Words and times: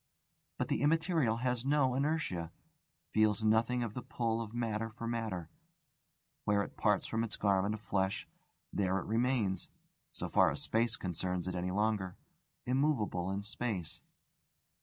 But 0.57 0.69
the 0.69 0.81
immaterial 0.81 1.37
has 1.45 1.63
no 1.63 1.93
inertia, 1.93 2.51
feels 3.11 3.43
nothing 3.45 3.83
of 3.83 3.93
the 3.93 4.01
pull 4.01 4.41
of 4.41 4.51
matter 4.51 4.89
for 4.89 5.05
matter: 5.05 5.47
where 6.43 6.63
it 6.63 6.75
parts 6.75 7.05
from 7.05 7.23
its 7.23 7.37
garment 7.37 7.75
of 7.75 7.81
flesh, 7.81 8.27
there 8.73 8.97
it 8.97 9.05
remains 9.05 9.69
(so 10.11 10.27
far 10.27 10.49
as 10.49 10.59
space 10.59 10.95
concerns 10.95 11.47
it 11.47 11.53
any 11.53 11.69
longer) 11.69 12.17
immovable 12.65 13.29
in 13.29 13.43
space. 13.43 14.01